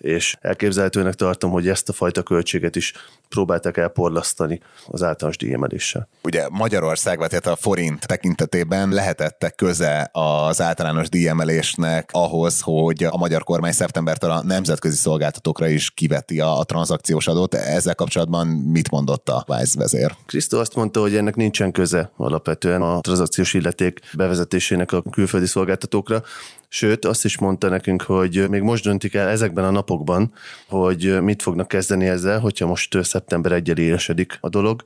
és 0.02 0.36
elképzelhetőnek 0.42 1.14
tartom, 1.14 1.52
hogy 1.52 1.68
ezt 1.68 1.90
a 1.90 1.94
fajta 1.94 2.24
költséget 2.24 2.76
is 2.76 2.94
próbálták 3.30 3.78
elporlasztani 3.78 4.62
az 4.88 5.04
általános 5.04 5.38
díjemeléssel. 5.38 6.08
Ugye 6.24 6.48
Magyarország, 6.50 7.18
vagy 7.18 7.30
tehát 7.30 7.46
a 7.48 7.56
forint 7.56 8.08
tekintetében 8.08 8.90
lehetette 8.90 9.50
köze 9.50 10.10
az 10.12 10.62
általános 10.62 11.10
díjemelésnek 11.10 12.10
ahhoz, 12.14 12.62
hogy 12.62 13.04
a 13.04 13.18
magyar 13.18 13.44
kormány 13.44 13.72
szeptembertől 13.72 14.32
a 14.32 14.44
nemzetközi 14.44 14.96
szolgáltatókra 14.96 15.68
is 15.68 15.92
kiveti 15.92 16.40
a, 16.40 16.60
a 16.60 16.64
tranzakciós 16.64 17.28
adót. 17.28 17.54
Ezzel 17.54 17.96
kapcsolatban 17.96 18.48
mit 18.48 18.92
mondott 18.92 19.30
a 19.30 19.46
Wise 19.48 19.80
vezér? 19.80 20.16
Krisztó 20.26 20.60
azt 20.60 20.76
mondta, 20.76 21.00
hogy 21.00 21.16
ennek 21.16 21.36
nincsen 21.36 21.72
köze 21.72 22.12
alapvetően 22.18 22.82
a 22.82 23.00
tranzakciós 23.12 23.54
illeték 23.54 24.00
bevezetésének 24.14 24.92
a 24.92 25.02
külföldi 25.02 25.46
szolgáltatókra. 25.46 26.24
Sőt, 26.68 27.06
azt 27.06 27.26
is 27.26 27.38
mondta 27.38 27.70
nekünk, 27.70 28.02
hogy 28.02 28.50
még 28.50 28.62
most 28.62 28.84
döntik 28.84 29.14
el 29.14 29.28
ezekben 29.28 29.64
a 29.64 29.72
napokban, 29.72 30.34
hogy 30.68 31.22
mit 31.22 31.42
fognak 31.42 31.68
kezdeni 31.68 32.08
ezzel, 32.08 32.40
hogyha 32.40 32.68
most 32.68 33.04
szeptember 33.04 33.52
1 33.52 33.80
élesedik 33.80 34.38
a 34.42 34.50
dolog. 34.50 34.82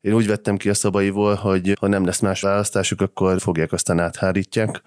Én 0.00 0.14
úgy 0.14 0.26
vettem 0.26 0.56
ki 0.56 0.68
a 0.68 0.74
szabaiból, 0.74 1.34
hogy 1.34 1.76
ha 1.80 1.86
nem 1.86 2.04
lesz 2.04 2.20
más 2.20 2.40
választásuk, 2.40 3.00
akkor 3.00 3.40
fogják, 3.40 3.72
aztán 3.72 3.98
áthárítják 3.98 4.82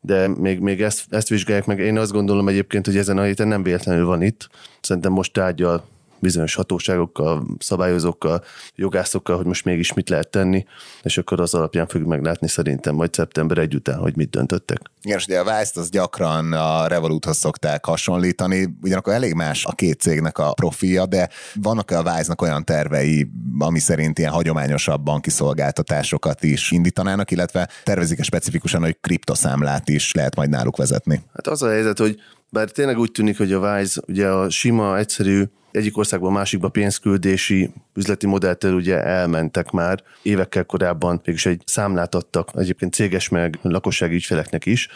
de 0.00 0.28
még, 0.28 0.60
még 0.60 0.82
ezt, 0.82 1.04
ezt 1.10 1.28
vizsgálják 1.28 1.66
meg. 1.66 1.78
Én 1.78 1.98
azt 1.98 2.12
gondolom 2.12 2.48
egyébként, 2.48 2.86
hogy 2.86 2.96
ezen 2.96 3.18
a 3.18 3.22
héten 3.22 3.48
nem 3.48 3.62
véletlenül 3.62 4.06
van 4.06 4.22
itt. 4.22 4.48
Szerintem 4.80 5.12
most 5.12 5.32
tárgyal 5.32 5.84
bizonyos 6.18 6.54
hatóságokkal, 6.54 7.46
szabályozókkal, 7.58 8.44
jogászokkal, 8.74 9.36
hogy 9.36 9.46
most 9.46 9.64
mégis 9.64 9.92
mit 9.92 10.08
lehet 10.08 10.28
tenni, 10.28 10.66
és 11.02 11.18
akkor 11.18 11.40
az 11.40 11.54
alapján 11.54 11.86
fogjuk 11.86 12.08
meglátni 12.08 12.48
szerintem 12.48 12.94
majd 12.94 13.14
szeptember 13.14 13.58
egy 13.58 13.74
után, 13.74 13.98
hogy 13.98 14.16
mit 14.16 14.30
döntöttek. 14.30 14.80
Igen, 15.02 15.18
és 15.18 15.24
ugye 15.24 15.38
a 15.38 15.44
Vice-t 15.44 15.76
az 15.76 15.90
gyakran 15.90 16.52
a 16.52 16.86
Revoluthoz 16.86 17.36
szokták 17.36 17.84
hasonlítani, 17.84 18.76
ugyanakkor 18.82 19.12
elég 19.12 19.34
más 19.34 19.64
a 19.64 19.72
két 19.72 20.00
cégnek 20.00 20.38
a 20.38 20.52
profilja, 20.52 21.06
de 21.06 21.28
vannak-e 21.54 21.98
a 21.98 22.02
Vice-nak 22.02 22.42
olyan 22.42 22.64
tervei, 22.64 23.30
ami 23.58 23.78
szerint 23.78 24.18
ilyen 24.18 24.32
hagyományosabb 24.32 25.02
banki 25.02 25.30
szolgáltatásokat 25.30 26.42
is 26.42 26.70
indítanának, 26.70 27.30
illetve 27.30 27.68
tervezik-e 27.84 28.22
specifikusan, 28.22 28.82
hogy 28.82 28.96
kriptoszámlát 29.00 29.88
is 29.88 30.12
lehet 30.12 30.36
majd 30.36 30.50
náluk 30.50 30.76
vezetni? 30.76 31.22
Hát 31.34 31.46
az 31.46 31.62
a 31.62 31.68
helyzet, 31.68 31.98
hogy 31.98 32.20
bár 32.48 32.70
tényleg 32.70 32.98
úgy 32.98 33.10
tűnik, 33.10 33.36
hogy 33.36 33.52
a 33.52 33.58
Wise 33.58 34.00
ugye 34.08 34.28
a 34.28 34.50
sima, 34.50 34.98
egyszerű 34.98 35.44
egyik 35.76 35.96
országban 35.96 36.32
másikba 36.32 36.68
pénzküldési 36.68 37.70
üzleti 37.94 38.26
modelltől 38.26 38.74
ugye 38.74 39.02
elmentek 39.02 39.70
már. 39.70 40.02
Évekkel 40.22 40.64
korábban 40.64 41.20
mégis 41.24 41.46
egy 41.46 41.62
számlát 41.64 42.14
adtak 42.14 42.50
egyébként 42.54 42.94
céges 42.94 43.28
meg 43.28 43.58
lakossági 43.62 44.14
ügyfeleknek 44.14 44.66
is, 44.66 44.88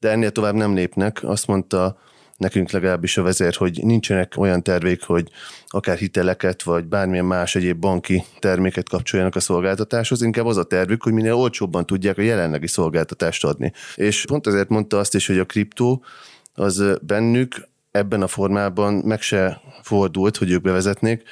de 0.00 0.10
ennél 0.10 0.30
tovább 0.30 0.54
nem 0.54 0.74
lépnek. 0.74 1.22
Azt 1.22 1.46
mondta 1.46 1.98
nekünk 2.36 2.70
legalábbis 2.70 3.16
a 3.16 3.22
vezér, 3.22 3.54
hogy 3.54 3.80
nincsenek 3.82 4.34
olyan 4.36 4.62
tervék, 4.62 5.02
hogy 5.02 5.28
akár 5.66 5.96
hiteleket, 5.96 6.62
vagy 6.62 6.84
bármilyen 6.84 7.24
más 7.24 7.54
egyéb 7.54 7.78
banki 7.78 8.24
terméket 8.38 8.88
kapcsoljanak 8.88 9.36
a 9.36 9.40
szolgáltatáshoz, 9.40 10.22
inkább 10.22 10.46
az 10.46 10.56
a 10.56 10.64
tervük, 10.64 11.02
hogy 11.02 11.12
minél 11.12 11.34
olcsóbban 11.34 11.86
tudják 11.86 12.18
a 12.18 12.22
jelenlegi 12.22 12.66
szolgáltatást 12.66 13.44
adni. 13.44 13.72
És 13.94 14.24
pont 14.24 14.46
ezért 14.46 14.68
mondta 14.68 14.98
azt 14.98 15.14
is, 15.14 15.26
hogy 15.26 15.38
a 15.38 15.44
kriptó 15.44 16.04
az 16.54 16.84
bennük 17.02 17.68
ebben 17.94 18.22
a 18.22 18.26
formában 18.26 18.94
meg 18.94 19.20
se 19.20 19.60
fordult, 19.82 20.36
hogy 20.36 20.50
ők 20.50 20.62
bevezetnék, 20.62 21.22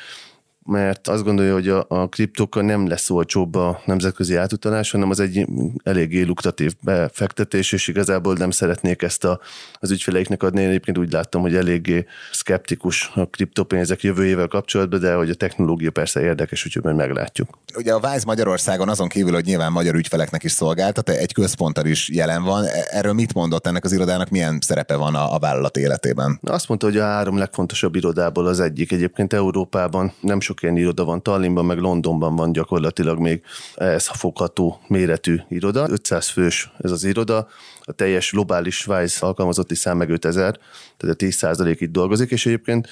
mert 0.65 1.09
azt 1.09 1.25
gondolja, 1.25 1.53
hogy 1.53 1.69
a, 1.69 1.85
a 1.89 2.09
kriptokkal 2.09 2.63
nem 2.63 2.89
lesz 2.89 3.11
olcsóbb 3.11 3.55
a 3.55 3.81
nemzetközi 3.85 4.37
átutalás, 4.37 4.91
hanem 4.91 5.11
az 5.11 5.21
egy 5.21 5.47
eléggé 5.85 6.23
lukratív 6.23 6.73
befektetés, 6.81 7.73
és 7.73 7.89
igazából 7.89 8.35
nem 8.35 8.51
szeretnék 8.51 9.03
ezt 9.03 9.25
a, 9.25 9.41
az 9.75 9.91
ügyfeleiknek 9.91 10.43
adni. 10.43 10.61
Én 10.61 10.69
egyébként 10.69 10.99
úgy 10.99 11.13
láttam, 11.13 11.41
hogy 11.41 11.55
eléggé 11.57 12.07
skeptikus 12.33 13.11
a 13.15 13.27
kriptopénzek 13.27 14.03
jövőjével 14.03 14.49
kapcsolatban, 14.49 15.01
de 15.01 15.15
hogy 15.15 15.31
a 15.31 15.35
technológia 15.35 15.91
persze 15.91 16.21
érdekes, 16.21 16.67
úgyhogy 16.67 16.83
majd 16.83 16.97
meglátjuk. 16.97 17.59
Ugye 17.77 17.93
a 17.93 18.09
Wise 18.09 18.25
Magyarországon 18.27 18.89
azon 18.89 19.09
kívül, 19.09 19.33
hogy 19.33 19.45
nyilván 19.45 19.73
magyar 19.73 19.95
ügyfeleknek 19.95 20.43
is 20.43 20.53
szolgáltat, 20.53 21.09
egy 21.09 21.33
központtal 21.33 21.87
is 21.87 22.09
jelen 22.09 22.43
van. 22.43 22.65
Erről 22.91 23.13
mit 23.13 23.35
mondott 23.35 23.67
ennek 23.67 23.85
az 23.85 23.93
irodának, 23.93 24.29
milyen 24.31 24.59
szerepe 24.61 24.97
van 24.97 25.15
a, 25.15 25.35
a 25.35 25.39
vállalat 25.39 25.77
életében? 25.77 26.41
Azt 26.43 26.69
mondta, 26.69 26.87
hogy 26.87 26.97
a 26.97 27.05
három 27.05 27.39
legfontosabb 27.39 27.95
irodából 27.95 28.47
az 28.47 28.61
egyik. 28.61 28.93
Egyébként 28.93 29.33
Európában 29.33 30.13
nem 30.21 30.41
so 30.41 30.52
sok 30.53 30.63
ilyen 30.63 30.77
iroda 30.77 31.05
van, 31.05 31.23
Tallinnban, 31.23 31.65
meg 31.65 31.79
Londonban 31.79 32.37
van 32.37 32.53
gyakorlatilag 32.53 33.19
még 33.19 33.43
ez 33.75 34.07
a 34.11 34.15
fogható 34.15 34.81
méretű 34.89 35.41
iroda. 35.49 35.87
500 35.91 36.29
fős 36.29 36.73
ez 36.79 36.91
az 36.91 37.05
iroda, 37.05 37.49
a 37.81 37.93
teljes 37.93 38.31
globális 38.31 38.87
Wise 38.87 39.27
alkalmazotti 39.27 39.75
szám 39.75 39.97
meg 39.97 40.11
5000, 40.11 40.59
tehát 40.97 41.15
a 41.15 41.19
10 41.19 41.47
itt 41.63 41.93
dolgozik, 41.93 42.31
és 42.31 42.47
egyébként 42.47 42.89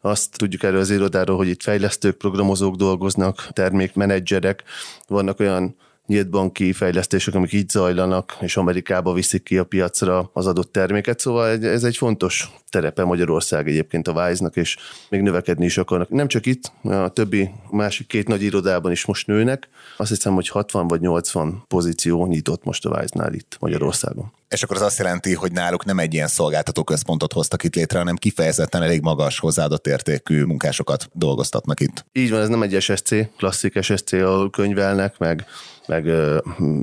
azt 0.00 0.36
tudjuk 0.36 0.62
erről 0.62 0.80
az 0.80 0.90
irodáról, 0.90 1.36
hogy 1.36 1.48
itt 1.48 1.62
fejlesztők, 1.62 2.16
programozók 2.16 2.76
dolgoznak, 2.76 3.48
termékmenedzserek, 3.52 4.62
vannak 5.06 5.40
olyan 5.40 5.76
nyílt 6.06 6.30
banki 6.30 6.72
fejlesztések, 6.72 7.34
amik 7.34 7.52
így 7.52 7.68
zajlanak, 7.68 8.36
és 8.40 8.56
Amerikába 8.56 9.12
viszik 9.12 9.42
ki 9.42 9.58
a 9.58 9.64
piacra 9.64 10.30
az 10.32 10.46
adott 10.46 10.72
terméket, 10.72 11.20
szóval 11.20 11.64
ez 11.64 11.84
egy 11.84 11.96
fontos 11.96 12.50
terepe 12.68 13.04
Magyarország 13.04 13.68
egyébként 13.68 14.08
a 14.08 14.12
Wise-nak, 14.12 14.56
és 14.56 14.76
még 15.08 15.20
növekedni 15.20 15.64
is 15.64 15.78
akarnak. 15.78 16.08
Nem 16.08 16.28
csak 16.28 16.46
itt, 16.46 16.72
a 16.82 17.08
többi 17.08 17.50
másik 17.70 18.06
két 18.06 18.28
nagy 18.28 18.42
irodában 18.42 18.92
is 18.92 19.04
most 19.04 19.26
nőnek. 19.26 19.68
Azt 19.96 20.10
hiszem, 20.10 20.34
hogy 20.34 20.48
60 20.48 20.88
vagy 20.88 21.00
80 21.00 21.64
pozíció 21.68 22.26
nyitott 22.26 22.64
most 22.64 22.86
a 22.86 22.98
Wise-nál 22.98 23.32
itt 23.32 23.56
Magyarországon. 23.60 24.32
És 24.54 24.62
akkor 24.62 24.76
az 24.76 24.82
azt 24.82 24.98
jelenti, 24.98 25.34
hogy 25.34 25.52
náluk 25.52 25.84
nem 25.84 25.98
egy 25.98 26.14
ilyen 26.14 26.28
szolgáltató 26.28 26.84
központot 26.84 27.32
hoztak 27.32 27.64
itt 27.64 27.74
létre, 27.74 27.98
hanem 27.98 28.16
kifejezetten 28.16 28.82
elég 28.82 29.00
magas 29.00 29.38
hozzáadott 29.38 29.86
értékű 29.86 30.44
munkásokat 30.44 31.08
dolgoztatnak 31.12 31.80
itt. 31.80 32.06
Így 32.12 32.30
van, 32.30 32.40
ez 32.40 32.48
nem 32.48 32.62
egy 32.62 32.80
SSC, 32.80 33.36
klasszik 33.36 33.82
SSC, 33.82 34.12
ahol 34.12 34.50
könyvelnek, 34.50 35.18
meg 35.18 35.46
meg 35.86 36.06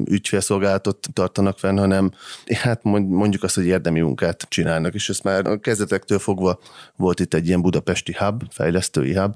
ügyfélszolgálatot 0.06 1.08
tartanak 1.14 1.60
fenn, 1.60 1.78
hanem 1.78 2.12
hát 2.54 2.84
mondjuk 2.84 3.44
azt, 3.44 3.56
hogy 3.56 3.66
érdemi 3.66 4.00
munkát 4.00 4.46
csinálnak, 4.50 4.94
és 4.94 5.10
ezt 5.10 5.24
már 5.24 5.46
a 5.46 5.60
kezdetektől 5.60 6.20
fogva 6.20 6.60
volt 6.96 7.20
itt 7.20 7.34
egy 7.34 7.48
ilyen 7.48 7.62
budapesti 7.62 8.16
hub, 8.18 8.44
fejlesztői 8.50 9.16
hub, 9.16 9.34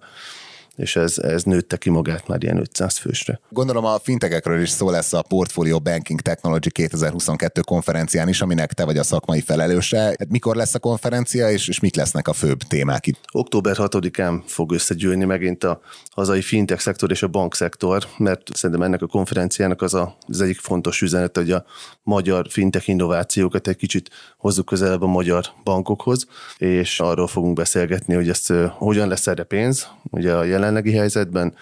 és 0.76 0.96
ez, 0.96 1.18
ez 1.18 1.44
nőtte 1.44 1.78
ki 1.78 1.90
magát 1.90 2.28
már 2.28 2.44
ilyen 2.44 2.58
500 2.58 2.98
fősre. 2.98 3.40
Gondolom 3.50 3.86
a 3.86 4.00
fintekekről 4.00 4.62
is 4.62 4.70
szó 4.70 4.90
lesz 4.90 5.14
a 5.14 5.22
Portfolio 5.22 5.80
Banking 5.80 6.22
Technology 6.22 6.72
2022 6.72 7.62
konferencián 7.62 8.28
is, 8.28 8.42
aminek 8.42 8.74
te 8.74 8.86
vagy 8.86 8.98
a 8.98 9.04
szakmai 9.04 9.42
felelőse. 9.42 9.98
Hát 9.98 10.30
mikor 10.30 10.56
lesz 10.56 10.76
a 10.76 10.80
konferencia, 10.80 11.50
és, 11.50 11.68
és 11.68 11.80
mik 11.80 11.96
lesznek 11.96 12.28
a 12.28 12.34
főbb 12.34 12.62
témák 12.62 13.08
itt? 13.08 13.20
Október 13.32 13.76
6-án 13.80 14.42
fog 14.46 14.72
összegyűlni 14.72 15.26
megint 15.26 15.64
a 15.64 15.82
hazai 16.12 16.42
fintech 16.42 16.82
szektor 16.82 17.12
és 17.12 17.24
a 17.24 17.28
bankszektor, 17.28 18.08
mert 18.18 18.42
szerintem 18.54 18.86
ennek 18.86 19.02
a 19.02 19.08
konferenciának 19.08 19.82
az 19.82 19.94
a, 19.94 20.18
az 20.28 20.42
egyik 20.42 20.60
fontos 20.60 21.02
üzenet, 21.02 21.38
hogy 21.38 21.52
a 21.52 21.66
magyar 22.04 22.46
fintech 22.50 22.90
innovációkat 22.90 23.68
egy 23.68 23.76
kicsit 23.76 24.10
hozzuk 24.46 24.66
közelebb 24.66 25.02
a 25.02 25.08
magyar 25.08 25.46
bankokhoz, 25.64 26.28
és 26.58 27.00
arról 27.00 27.28
fogunk 27.28 27.56
beszélgetni, 27.56 28.14
hogy 28.14 28.30
ezt 28.30 28.54
hogyan 28.70 29.08
lesz 29.08 29.28
erre 29.28 29.44
pénz. 29.44 29.88
Ugye 30.12 30.32
a 30.32 30.34
jelen 30.34 30.50
jelenlegi 30.50 30.92
helyzetben, 30.92 31.54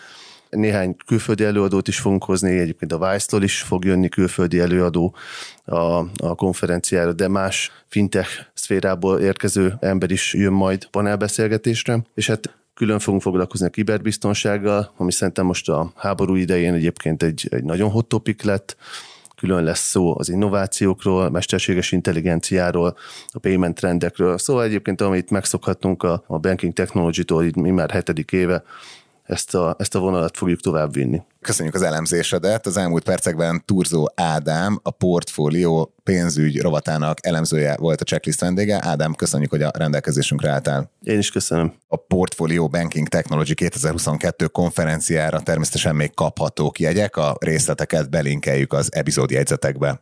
Néhány 0.50 0.96
külföldi 1.06 1.44
előadót 1.44 1.88
is 1.88 2.00
fogunk 2.00 2.24
hozni, 2.24 2.60
egyébként 2.60 2.92
a 2.92 3.12
Vice-tól 3.12 3.44
is 3.44 3.62
fog 3.62 3.86
jönni 3.86 4.10
külföldi 4.10 4.60
előadó 4.60 5.16
a, 5.66 5.76
a 6.18 6.36
konferenciára, 6.36 7.14
de 7.14 7.28
más 7.28 7.72
fintech 7.88 8.30
szférából 8.54 9.20
érkező 9.20 9.74
ember 9.80 10.12
is 10.12 10.34
jön 10.34 10.54
majd 10.54 10.86
panelbeszélgetésre, 10.86 12.04
és 12.16 12.28
hát 12.28 12.56
külön 12.74 13.00
fogunk 13.00 13.22
foglalkozni 13.22 13.66
a 13.66 13.70
kiberbiztonsággal, 13.70 14.94
ami 14.98 15.12
szerintem 15.12 15.46
most 15.46 15.70
a 15.70 15.92
háború 15.96 16.36
idején 16.36 16.74
egyébként 16.74 17.24
egy, 17.24 17.48
egy 17.52 17.64
nagyon 17.64 17.90
hot 17.90 18.08
topic 18.08 18.44
lett, 18.44 18.78
külön 19.44 19.64
lesz 19.64 19.90
szó 19.90 20.18
az 20.18 20.30
innovációkról, 20.30 21.30
mesterséges 21.30 21.92
intelligenciáról, 21.92 22.98
a 23.28 23.40
payment 23.40 23.76
trendekről. 23.76 24.38
Szóval 24.38 24.64
egyébként, 24.64 25.02
amit 25.02 25.30
megszokhattunk 25.30 26.04
a, 26.04 26.24
a 26.28 26.40
banking 26.40 26.74
technology-tól, 26.74 27.46
mi 27.56 27.70
már 27.70 27.92
hetedik 27.92 28.32
éve, 28.32 28.64
ezt 29.24 29.56
a, 29.56 29.76
ezt 29.80 29.96
a 29.96 30.00
vonalat 30.00 30.38
fogjuk 30.38 30.60
tovább 30.60 30.94
vinni. 30.94 31.22
Köszönjük 31.42 31.76
az 31.76 31.82
elemzésedet. 31.82 32.66
Az 32.66 32.78
elmúlt 32.78 33.04
percekben 33.04 33.66
Turzó 33.66 34.08
Ádám, 34.16 34.80
a 34.84 34.92
portfólió 34.92 35.94
pénzügy 36.04 36.62
rovatának 36.62 37.26
elemzője 37.26 37.76
volt 37.80 38.02
a 38.02 38.04
checklist 38.04 38.40
vendége. 38.40 38.80
Ádám, 38.84 39.14
köszönjük, 39.14 39.50
hogy 39.50 39.62
a 39.62 39.72
rendelkezésünkre 39.78 40.50
álltál. 40.50 40.92
Én 41.04 41.18
is 41.18 41.32
köszönöm. 41.32 41.74
A 41.88 41.96
Portfolio 41.96 42.68
Banking 42.68 43.08
Technology 43.08 43.54
2022 43.54 44.48
konferenciára 44.48 45.40
természetesen 45.40 45.96
még 45.96 46.14
kaphatók 46.14 46.80
jegyek, 46.80 47.18
a 47.18 47.36
részleteket 47.40 48.10
belinkeljük 48.10 48.74
az 48.74 48.94
epizódjegyzetekbe. 48.94 50.02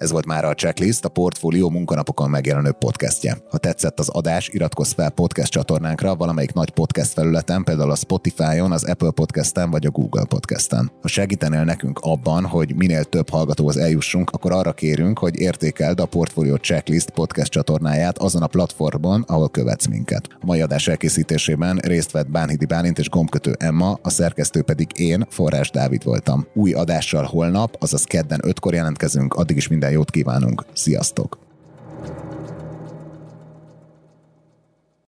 Ez 0.00 0.10
volt 0.10 0.26
már 0.26 0.44
a 0.44 0.54
Checklist, 0.54 1.04
a 1.04 1.08
Portfolio 1.08 1.70
munkanapokon 1.70 2.30
megjelenő 2.30 2.72
podcastje. 2.72 3.36
Ha 3.50 3.58
tetszett 3.58 3.98
az 3.98 4.08
adás, 4.08 4.48
iratkozz 4.48 4.92
fel 4.92 5.10
podcast 5.10 5.50
csatornánkra 5.50 6.14
valamelyik 6.14 6.52
nagy 6.52 6.70
podcast 6.70 7.12
felületen, 7.12 7.64
például 7.64 7.90
a 7.90 7.94
Spotify-on, 7.94 8.72
az 8.72 8.84
Apple 8.84 9.10
Podcast-en 9.10 9.70
vagy 9.70 9.86
a 9.86 9.90
Google 9.90 10.24
Podcast-en. 10.24 10.90
Ha 11.02 11.08
segítenél 11.08 11.64
nekünk 11.64 11.98
abban, 11.98 12.46
hogy 12.46 12.74
minél 12.74 13.04
több 13.04 13.28
hallgatóhoz 13.28 13.76
eljussunk, 13.76 14.30
akkor 14.30 14.52
arra 14.52 14.72
kérünk, 14.72 15.18
hogy 15.18 15.40
értékeld 15.40 16.00
a 16.00 16.06
Portfolio 16.06 16.56
Checklist 16.56 17.10
podcast 17.10 17.50
csatornáját 17.50 18.18
azon 18.18 18.42
a 18.42 18.46
platformon, 18.46 19.24
ahol 19.26 19.48
követsz 19.48 19.86
minket. 19.86 20.28
A 20.40 20.46
mai 20.46 20.60
adás 20.60 20.88
elkészítésében 20.88 21.76
részt 21.76 22.10
vett 22.10 22.30
Bánhidi 22.30 22.64
Bálint 22.64 22.98
és 22.98 23.08
gombkötő 23.08 23.54
Emma, 23.58 23.98
a 24.02 24.10
szerkesztő 24.10 24.62
pedig 24.62 24.86
én, 24.94 25.26
Forrás 25.30 25.70
Dávid 25.70 26.04
voltam. 26.04 26.46
Új 26.54 26.72
adással 26.72 27.24
holnap, 27.24 27.76
azaz 27.80 28.04
kedden 28.04 28.40
5-kor 28.46 28.74
jelentkezünk, 28.74 29.34
addig 29.34 29.56
is 29.56 29.68
minden 29.90 29.98
jót 29.98 30.10
kívánunk. 30.10 30.64
Sziasztok! 30.72 31.49